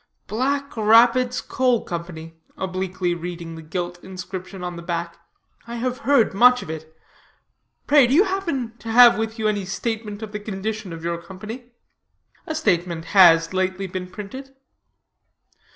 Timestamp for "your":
11.03-11.21